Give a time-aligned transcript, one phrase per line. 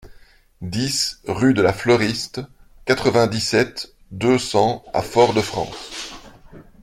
[0.63, 2.41] dix rue de la Fleuriste,
[2.85, 6.15] quatre-vingt-dix-sept, deux cents à Fort-de-France